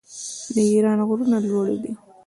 د 0.53 0.55
ایران 0.71 0.99
غرونه 1.07 1.37
لوړ 1.47 1.67
دي. 1.83 1.91